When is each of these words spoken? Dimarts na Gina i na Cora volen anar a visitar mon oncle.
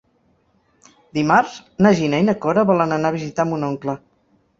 Dimarts 1.17 1.57
na 1.87 1.91
Gina 1.99 2.21
i 2.21 2.25
na 2.29 2.35
Cora 2.47 2.63
volen 2.71 2.95
anar 2.97 3.13
a 3.13 3.15
visitar 3.17 3.47
mon 3.51 3.67
oncle. 3.69 3.97